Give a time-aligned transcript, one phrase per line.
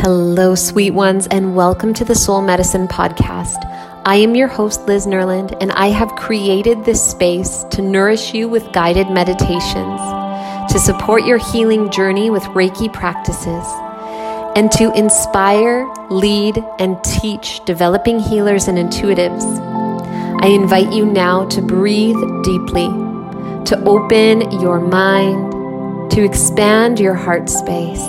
[0.00, 3.56] Hello, sweet ones, and welcome to the Soul Medicine Podcast.
[4.04, 8.46] I am your host, Liz Nerland, and I have created this space to nourish you
[8.46, 10.00] with guided meditations,
[10.70, 13.64] to support your healing journey with Reiki practices,
[14.54, 19.44] and to inspire, lead, and teach developing healers and intuitives.
[20.42, 22.86] I invite you now to breathe deeply,
[23.64, 28.06] to open your mind, to expand your heart space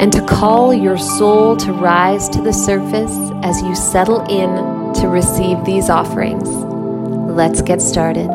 [0.00, 5.08] and to call your soul to rise to the surface as you settle in to
[5.08, 6.48] receive these offerings.
[6.48, 8.28] Let's get started.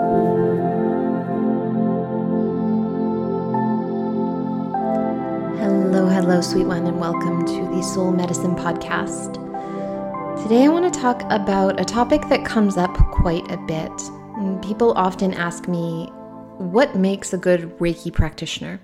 [5.57, 9.33] Hello, hello, sweet one, and welcome to the Soul Medicine Podcast.
[10.43, 13.91] Today, I want to talk about a topic that comes up quite a bit.
[14.37, 16.11] Mm, people often ask me,
[16.59, 18.79] What makes a good Reiki practitioner?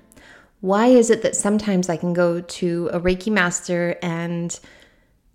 [0.62, 4.58] Why is it that sometimes I can go to a Reiki master and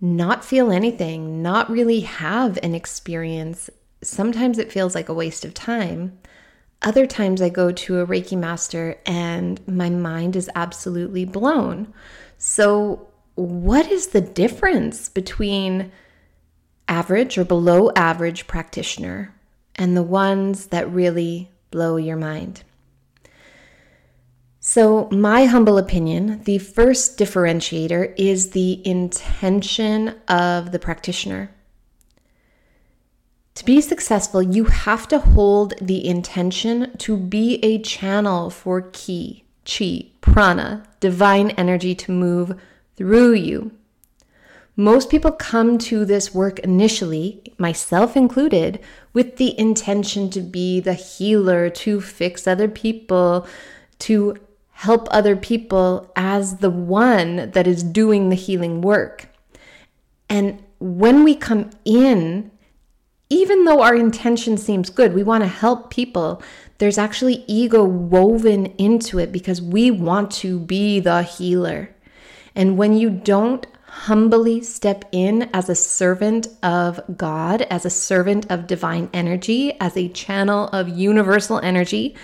[0.01, 3.69] not feel anything, not really have an experience?
[4.03, 6.17] Sometimes it feels like a waste of time.
[6.83, 11.93] Other times I go to a Reiki master and my mind is absolutely blown.
[12.39, 15.91] So, what is the difference between
[16.89, 19.35] average or below average practitioner
[19.75, 22.63] and the ones that really blow your mind?
[24.69, 31.53] So, my humble opinion, the first differentiator is the intention of the practitioner.
[33.55, 39.45] To be successful, you have to hold the intention to be a channel for ki,
[39.65, 42.61] chi, prana, divine energy to move
[42.97, 43.71] through you.
[44.75, 48.81] Most people come to this work initially, myself included,
[49.13, 53.47] with the intention to be the healer, to fix other people,
[54.01, 54.37] to
[54.77, 59.27] help other people as the one that is doing the healing work.
[60.29, 62.51] And when we come in,
[63.31, 66.43] even though our intention seems good, we want to help people,
[66.77, 71.97] there's actually ego woven into it because we want to be the healer.
[72.55, 78.51] And when you don't humbly step in as a servant of God, as a servant
[78.51, 82.15] of divine energy, as a channel of universal energy,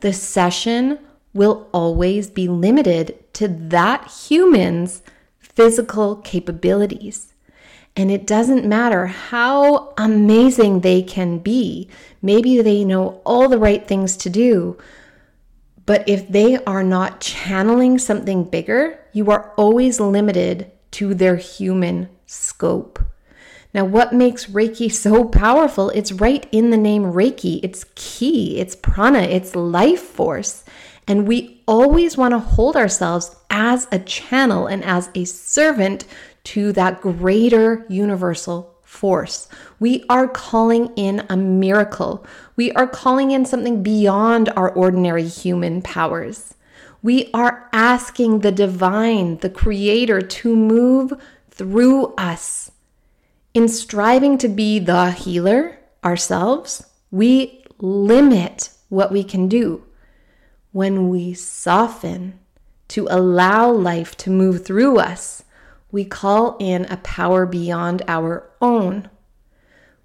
[0.00, 0.98] the session
[1.34, 5.02] will always be limited to that human's
[5.38, 7.34] physical capabilities.
[7.94, 11.90] And it doesn't matter how amazing they can be.
[12.22, 14.78] Maybe they know all the right things to do.
[15.84, 22.08] But if they are not channeling something bigger, you are always limited to their human
[22.24, 23.04] scope.
[23.74, 25.90] Now, what makes Reiki so powerful?
[25.90, 27.60] It's right in the name Reiki.
[27.62, 30.64] It's ki, it's prana, it's life force.
[31.06, 36.04] And we always want to hold ourselves as a channel and as a servant
[36.44, 39.48] to that greater universal force.
[39.80, 42.26] We are calling in a miracle.
[42.56, 46.54] We are calling in something beyond our ordinary human powers.
[47.02, 51.12] We are asking the divine, the creator, to move
[51.50, 52.70] through us.
[53.54, 59.82] In striving to be the healer ourselves, we limit what we can do
[60.72, 62.38] when we soften
[62.88, 65.44] to allow life to move through us,
[65.90, 69.08] we call in a power beyond our own.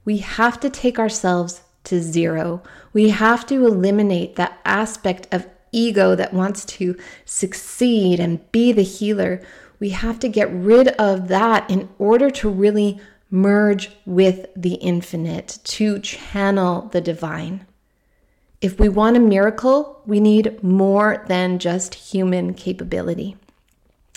[0.06, 2.62] We have to take ourselves to zero.
[2.94, 8.84] We have to eliminate that aspect of ego that wants to succeed and be the
[8.84, 9.42] healer.
[9.80, 13.00] We have to get rid of that in order to really
[13.30, 17.66] merge with the infinite, to channel the divine.
[18.60, 23.38] If we want a miracle, we need more than just human capability.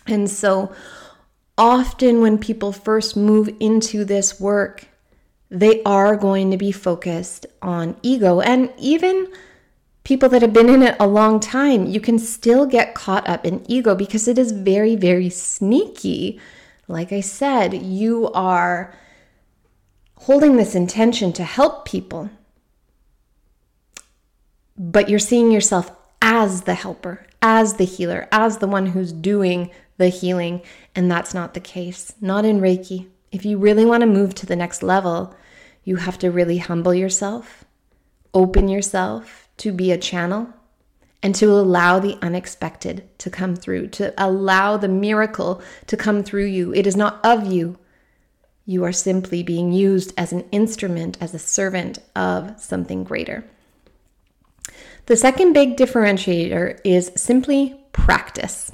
[0.06, 0.72] And so
[1.58, 4.88] often when people first move into this work,
[5.50, 8.40] they are going to be focused on ego.
[8.40, 9.28] And even
[10.04, 13.44] people that have been in it a long time, you can still get caught up
[13.44, 16.40] in ego because it is very, very sneaky.
[16.88, 18.94] Like I said, you are
[20.16, 22.30] holding this intention to help people
[24.90, 25.90] but you're seeing yourself
[26.20, 30.62] as the helper, as the healer, as the one who's doing the healing.
[30.94, 33.06] And that's not the case, not in Reiki.
[33.30, 35.34] If you really want to move to the next level,
[35.84, 37.64] you have to really humble yourself,
[38.34, 40.48] open yourself to be a channel,
[41.22, 46.46] and to allow the unexpected to come through, to allow the miracle to come through
[46.46, 46.74] you.
[46.74, 47.78] It is not of you.
[48.64, 53.44] You are simply being used as an instrument, as a servant of something greater.
[55.10, 58.70] The second big differentiator is simply practice.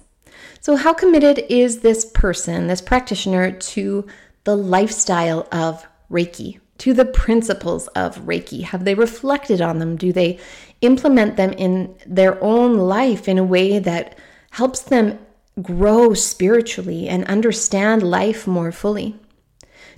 [0.60, 4.06] So, how committed is this person, this practitioner, to
[4.44, 8.64] the lifestyle of Reiki, to the principles of Reiki?
[8.64, 9.96] Have they reflected on them?
[9.96, 10.38] Do they
[10.82, 14.18] implement them in their own life in a way that
[14.50, 15.18] helps them
[15.62, 19.18] grow spiritually and understand life more fully?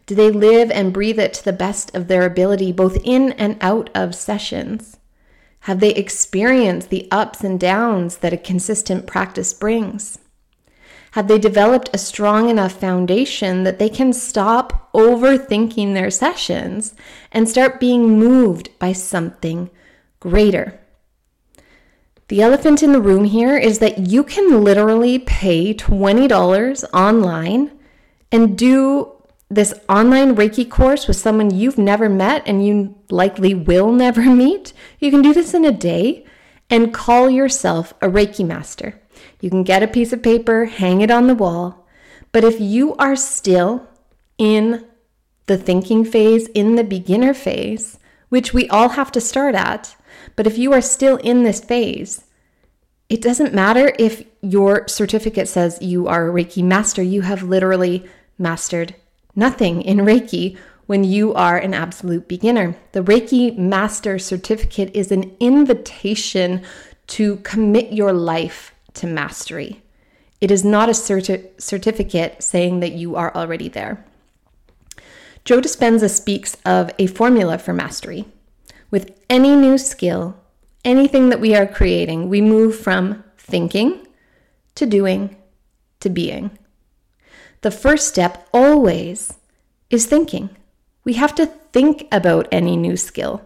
[0.07, 3.57] Do they live and breathe it to the best of their ability, both in and
[3.61, 4.98] out of sessions?
[5.61, 10.19] Have they experienced the ups and downs that a consistent practice brings?
[11.13, 16.95] Have they developed a strong enough foundation that they can stop overthinking their sessions
[17.33, 19.71] and start being moved by something
[20.21, 20.79] greater?
[22.29, 27.73] The elephant in the room here is that you can literally pay $20 online
[28.31, 29.18] and do
[29.51, 34.73] this online Reiki course with someone you've never met and you likely will never meet,
[34.99, 36.25] you can do this in a day
[36.71, 39.01] and call yourself a Reiki master.
[39.41, 41.87] You can get a piece of paper, hang it on the wall.
[42.31, 43.89] But if you are still
[44.37, 44.85] in
[45.47, 47.99] the thinking phase, in the beginner phase,
[48.29, 49.97] which we all have to start at,
[50.37, 52.25] but if you are still in this phase,
[53.09, 58.05] it doesn't matter if your certificate says you are a Reiki master, you have literally
[58.37, 58.95] mastered
[59.39, 62.75] nothing in Reiki when you are an absolute beginner.
[62.93, 66.63] The Reiki Master Certificate is an invitation
[67.09, 69.83] to commit your life to mastery.
[70.41, 74.05] It is not a certi- certificate saying that you are already there.
[75.45, 78.27] Joe Dispenza speaks of a formula for mastery.
[78.91, 80.37] With any new skill,
[80.85, 84.07] anything that we are creating, we move from thinking
[84.75, 85.37] to doing
[86.01, 86.59] to being.
[87.61, 89.35] The first step always
[89.91, 90.51] is thinking.
[91.05, 93.43] We have to think about any new skill.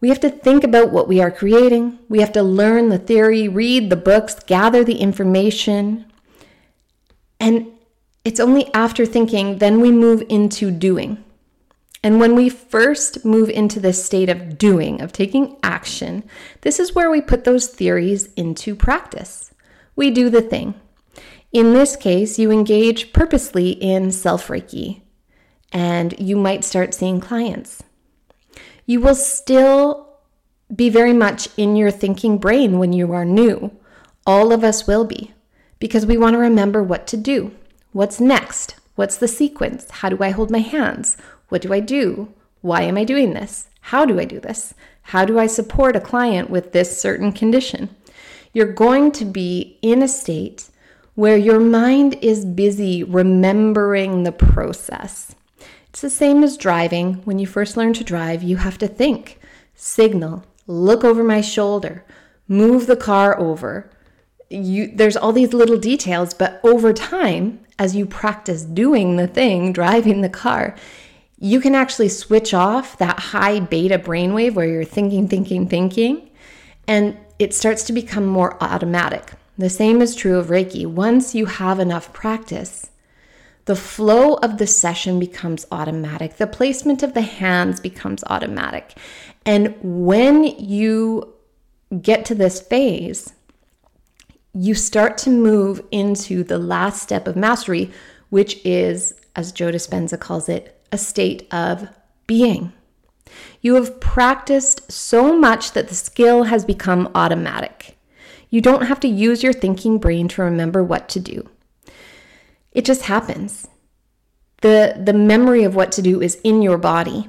[0.00, 1.98] We have to think about what we are creating.
[2.08, 6.04] We have to learn the theory, read the books, gather the information.
[7.40, 7.68] And
[8.24, 11.24] it's only after thinking, then we move into doing.
[12.02, 16.22] And when we first move into this state of doing, of taking action,
[16.60, 19.52] this is where we put those theories into practice.
[19.96, 20.74] We do the thing.
[21.56, 25.00] In this case, you engage purposely in self Reiki
[25.72, 27.82] and you might start seeing clients.
[28.84, 30.18] You will still
[30.74, 33.74] be very much in your thinking brain when you are new.
[34.26, 35.32] All of us will be
[35.78, 37.52] because we want to remember what to do.
[37.92, 38.76] What's next?
[38.94, 39.90] What's the sequence?
[39.90, 41.16] How do I hold my hands?
[41.48, 42.34] What do I do?
[42.60, 43.70] Why am I doing this?
[43.80, 44.74] How do I do this?
[45.00, 47.88] How do I support a client with this certain condition?
[48.52, 50.68] You're going to be in a state
[51.16, 55.34] where your mind is busy remembering the process.
[55.88, 57.14] It's the same as driving.
[57.24, 59.38] When you first learn to drive, you have to think,
[59.74, 62.04] signal, look over my shoulder,
[62.46, 63.90] move the car over.
[64.50, 69.72] You, there's all these little details, but over time, as you practice doing the thing,
[69.72, 70.76] driving the car,
[71.38, 76.30] you can actually switch off that high beta brainwave where you're thinking, thinking, thinking,
[76.86, 79.32] and it starts to become more automatic.
[79.58, 80.86] The same is true of Reiki.
[80.86, 82.90] Once you have enough practice,
[83.64, 86.36] the flow of the session becomes automatic.
[86.36, 88.96] The placement of the hands becomes automatic.
[89.44, 91.34] And when you
[92.00, 93.32] get to this phase,
[94.52, 97.90] you start to move into the last step of mastery,
[98.30, 101.88] which is, as Joe Dispenza calls it, a state of
[102.26, 102.72] being.
[103.60, 107.95] You have practiced so much that the skill has become automatic.
[108.48, 111.48] You don't have to use your thinking brain to remember what to do.
[112.72, 113.68] It just happens.
[114.62, 117.28] The, the memory of what to do is in your body.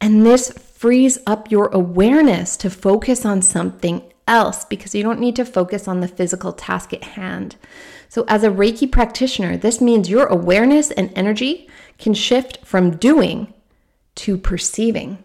[0.00, 5.36] And this frees up your awareness to focus on something else because you don't need
[5.36, 7.56] to focus on the physical task at hand.
[8.08, 13.52] So, as a Reiki practitioner, this means your awareness and energy can shift from doing
[14.16, 15.22] to perceiving,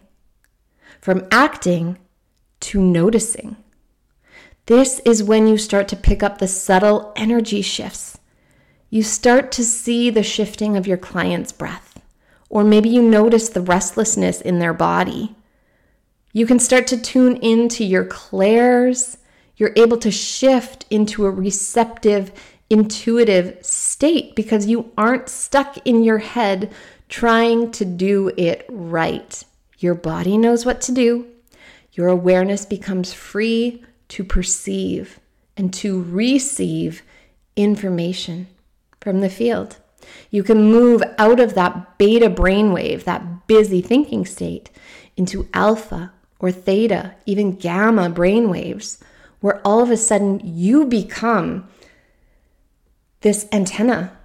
[1.00, 1.98] from acting
[2.60, 3.56] to noticing.
[4.66, 8.18] This is when you start to pick up the subtle energy shifts.
[8.88, 12.00] You start to see the shifting of your client's breath,
[12.48, 15.34] or maybe you notice the restlessness in their body.
[16.32, 19.18] You can start to tune into your clairs.
[19.56, 22.32] You're able to shift into a receptive,
[22.68, 26.72] intuitive state because you aren't stuck in your head
[27.08, 29.44] trying to do it right.
[29.78, 31.26] Your body knows what to do.
[31.92, 35.18] Your awareness becomes free to perceive
[35.56, 37.02] and to receive
[37.56, 38.46] information
[39.00, 39.78] from the field.
[40.30, 44.70] You can move out of that beta brainwave, that busy thinking state,
[45.16, 48.98] into alpha or theta, even gamma brainwaves,
[49.40, 51.68] where all of a sudden you become
[53.20, 54.16] this antenna.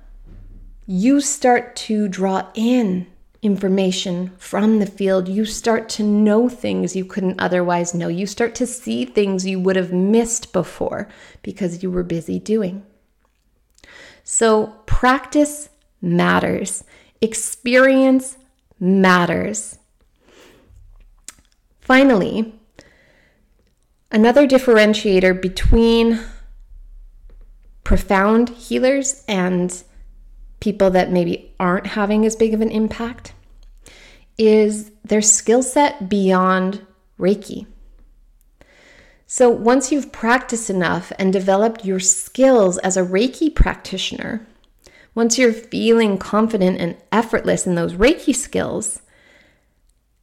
[0.86, 3.08] You start to draw in
[3.46, 5.28] information from the field.
[5.28, 8.08] You start to know things you couldn't otherwise know.
[8.08, 11.08] You start to see things you would have missed before
[11.44, 12.84] because you were busy doing.
[14.24, 15.70] So, practice
[16.02, 16.84] matters,
[17.22, 18.38] experience
[18.80, 19.78] matters.
[21.80, 22.56] Finally,
[24.12, 26.20] another differentiator between
[27.84, 29.84] profound healers and
[30.60, 33.35] people that maybe aren't having as big of an impact
[34.38, 36.86] is their skill set beyond
[37.20, 37.68] Reiki.
[39.27, 44.46] So, once you've practiced enough and developed your skills as a Reiki practitioner,
[45.15, 49.01] once you're feeling confident and effortless in those Reiki skills,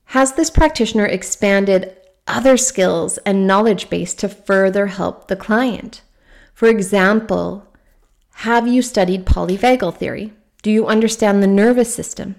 [0.06, 6.02] has this practitioner expanded other skills and knowledge base to further help the client?
[6.54, 7.66] For example,
[8.36, 10.32] have you studied polyvagal theory?
[10.62, 12.36] Do you understand the nervous system?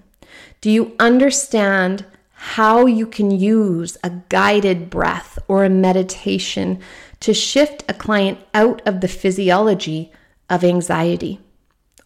[0.60, 6.80] Do you understand how you can use a guided breath or a meditation
[7.20, 10.12] to shift a client out of the physiology
[10.50, 11.40] of anxiety?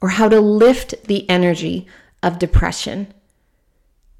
[0.01, 1.87] Or how to lift the energy
[2.23, 3.13] of depression?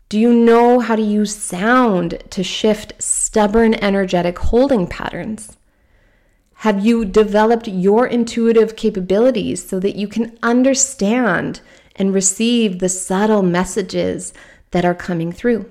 [0.09, 5.57] Do you know how to use sound to shift stubborn energetic holding patterns?
[6.63, 11.61] Have you developed your intuitive capabilities so that you can understand
[11.99, 14.33] and receive the subtle messages
[14.71, 15.71] that are coming through?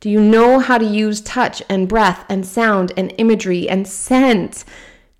[0.00, 4.64] Do you know how to use touch and breath and sound and imagery and scent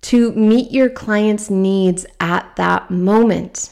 [0.01, 3.71] to meet your client's needs at that moment?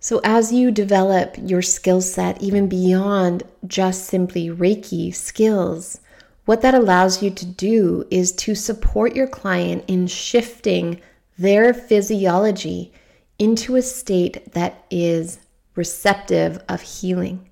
[0.00, 6.00] So, as you develop your skill set, even beyond just simply Reiki skills,
[6.44, 11.00] what that allows you to do is to support your client in shifting
[11.38, 12.92] their physiology
[13.38, 15.38] into a state that is
[15.74, 17.50] receptive of healing.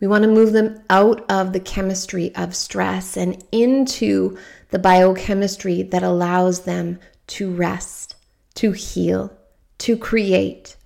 [0.00, 4.38] We want to move them out of the chemistry of stress and into
[4.70, 8.14] the biochemistry that allows them to rest,
[8.54, 9.36] to heal,
[9.78, 10.76] to create,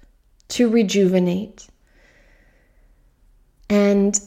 [0.48, 1.68] to rejuvenate.
[3.68, 4.18] And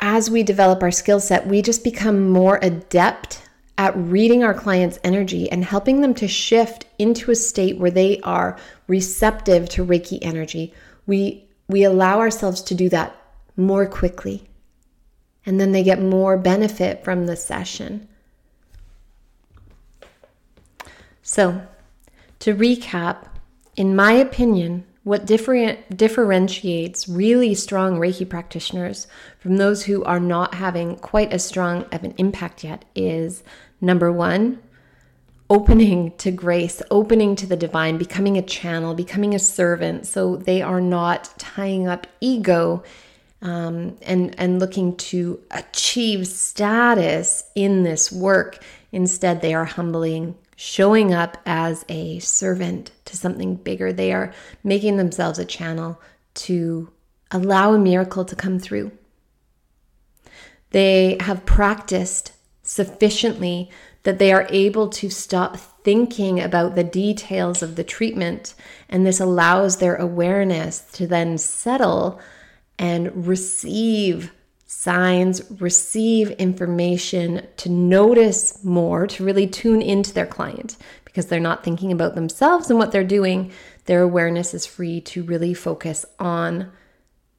[0.00, 3.42] as we develop our skill set, we just become more adept
[3.78, 8.20] at reading our client's energy and helping them to shift into a state where they
[8.20, 8.58] are
[8.88, 10.74] receptive to Reiki energy.
[11.06, 13.14] We we allow ourselves to do that
[13.56, 14.48] more quickly.
[15.44, 18.08] And then they get more benefit from the session.
[21.22, 21.62] So,
[22.40, 23.26] to recap,
[23.76, 29.06] in my opinion, what different, differentiates really strong Reiki practitioners
[29.38, 33.42] from those who are not having quite as strong of an impact yet is
[33.80, 34.60] number one,
[35.50, 40.06] opening to grace, opening to the divine, becoming a channel, becoming a servant.
[40.06, 42.82] So they are not tying up ego
[43.40, 48.62] um, and, and looking to achieve status in this work.
[48.92, 53.92] Instead, they are humbling showing up as a servant to something bigger.
[53.92, 56.00] They are making themselves a channel
[56.34, 56.90] to
[57.30, 58.90] allow a miracle to come through.
[60.70, 62.32] They have practiced
[62.68, 63.70] sufficiently
[64.02, 68.54] that they are able to stop thinking about the details of the treatment,
[68.90, 72.20] and this allows their awareness to then settle
[72.78, 74.32] and receive
[74.66, 81.64] signs, receive information, to notice more, to really tune into their client because they're not
[81.64, 83.50] thinking about themselves and what they're doing.
[83.86, 86.70] Their awareness is free to really focus on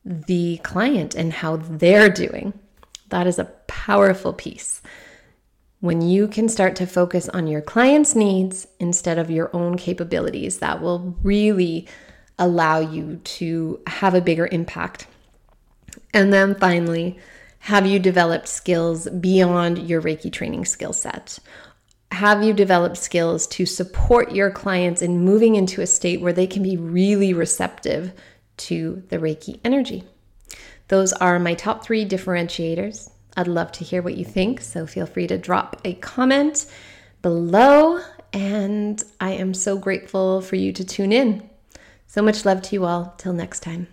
[0.03, 2.53] the client and how they're doing.
[3.09, 4.81] That is a powerful piece.
[5.81, 10.59] When you can start to focus on your client's needs instead of your own capabilities,
[10.59, 11.87] that will really
[12.37, 15.07] allow you to have a bigger impact
[16.13, 17.17] and then finally,
[17.59, 21.39] have you developed skills beyond your Reiki training skill set?
[22.11, 26.47] Have you developed skills to support your clients in moving into a state where they
[26.47, 28.13] can be really receptive
[28.57, 30.03] to the Reiki energy?
[30.87, 33.11] Those are my top three differentiators.
[33.39, 36.65] I'd love to hear what you think, so feel free to drop a comment
[37.21, 38.01] below.
[38.33, 41.49] And I am so grateful for you to tune in.
[42.05, 43.13] So much love to you all.
[43.17, 43.87] Till next time.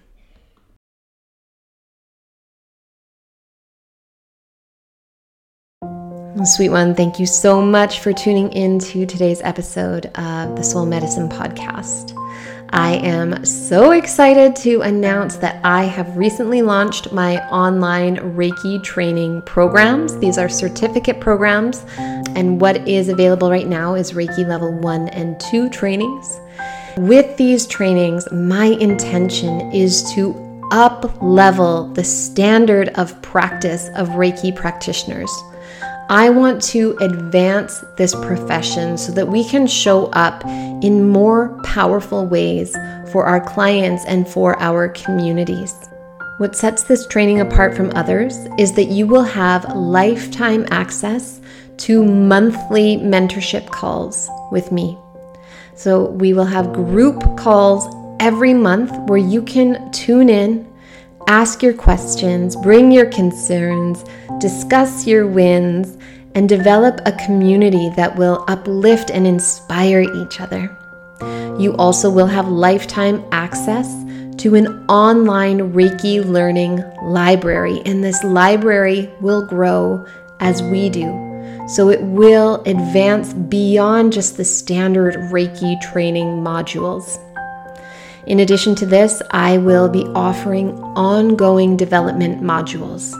[6.44, 10.86] Sweet one, thank you so much for tuning in to today's episode of the Soul
[10.86, 12.14] Medicine Podcast.
[12.70, 19.42] I am so excited to announce that I have recently launched my online Reiki training
[19.42, 20.18] programs.
[20.18, 25.38] These are certificate programs, and what is available right now is Reiki level one and
[25.38, 26.40] two trainings.
[26.96, 30.34] With these trainings, my intention is to
[30.72, 35.30] up level the standard of practice of Reiki practitioners.
[36.08, 42.24] I want to advance this profession so that we can show up in more powerful
[42.24, 42.76] ways
[43.10, 45.74] for our clients and for our communities.
[46.38, 51.40] What sets this training apart from others is that you will have lifetime access
[51.78, 54.96] to monthly mentorship calls with me.
[55.74, 57.84] So, we will have group calls
[58.20, 60.72] every month where you can tune in,
[61.26, 64.04] ask your questions, bring your concerns,
[64.38, 65.98] discuss your wins,
[66.34, 70.76] and develop a community that will uplift and inspire each other.
[71.58, 74.04] You also will have lifetime access
[74.38, 80.04] to an online Reiki learning library, and this library will grow
[80.40, 81.22] as we do.
[81.68, 87.18] So it will advance beyond just the standard Reiki training modules.
[88.26, 93.14] In addition to this, I will be offering ongoing development modules.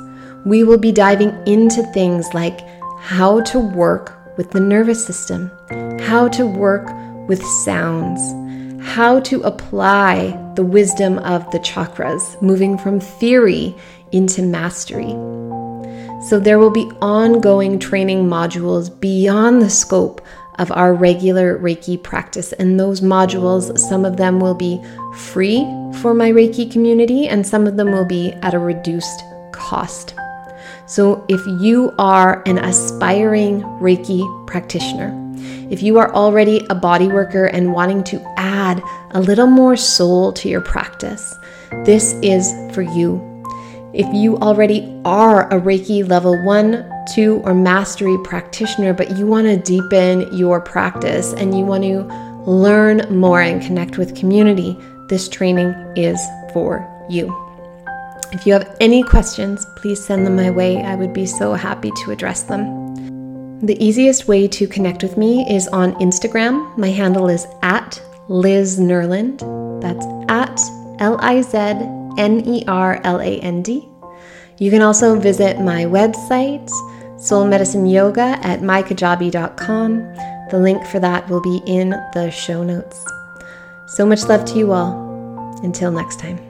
[0.44, 2.60] We will be diving into things like
[2.98, 5.52] how to work with the nervous system,
[6.00, 6.90] how to work
[7.28, 8.20] with sounds,
[8.84, 13.76] how to apply the wisdom of the chakras, moving from theory
[14.10, 15.12] into mastery.
[16.28, 20.20] So, there will be ongoing training modules beyond the scope
[20.58, 22.52] of our regular Reiki practice.
[22.54, 24.82] And those modules, some of them will be
[25.14, 25.64] free
[26.00, 29.22] for my Reiki community, and some of them will be at a reduced
[29.52, 30.14] cost.
[30.86, 35.12] So, if you are an aspiring Reiki practitioner,
[35.68, 40.32] if you are already a body worker and wanting to add a little more soul
[40.34, 41.34] to your practice,
[41.84, 43.35] this is for you.
[43.96, 46.84] If you already are a Reiki level one,
[47.14, 52.02] two, or mastery practitioner, but you want to deepen your practice and you want to
[52.44, 54.76] learn more and connect with community,
[55.08, 56.20] this training is
[56.52, 57.34] for you.
[58.32, 60.82] If you have any questions, please send them my way.
[60.82, 62.66] I would be so happy to address them.
[63.60, 66.76] The easiest way to connect with me is on Instagram.
[66.76, 69.40] My handle is at Liz Nerland.
[69.80, 70.60] That's at
[71.00, 73.88] L I Z N E R L A N D.
[74.58, 76.70] You can also visit my website,
[77.20, 80.14] Soul Medicine Yoga, at mykajabi.com.
[80.50, 83.04] The link for that will be in the show notes.
[83.88, 85.04] So much love to you all.
[85.62, 86.45] Until next time.